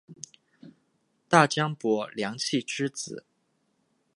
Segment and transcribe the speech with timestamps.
[1.29, 3.23] 大将柏良器之子。